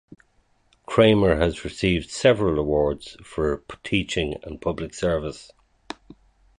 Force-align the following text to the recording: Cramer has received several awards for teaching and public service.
Cramer 0.87 1.35
has 1.35 1.63
received 1.63 2.09
several 2.09 2.57
awards 2.57 3.15
for 3.23 3.61
teaching 3.83 4.37
and 4.41 4.59
public 4.59 4.95
service. 4.95 5.51